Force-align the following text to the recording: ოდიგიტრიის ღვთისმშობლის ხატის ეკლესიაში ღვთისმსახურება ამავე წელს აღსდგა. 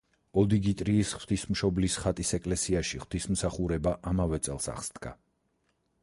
ოდიგიტრიის 0.41 1.09
ღვთისმშობლის 1.17 1.97
ხატის 2.05 2.31
ეკლესიაში 2.37 3.01
ღვთისმსახურება 3.03 3.93
ამავე 4.13 4.39
წელს 4.49 4.69
აღსდგა. 4.75 5.13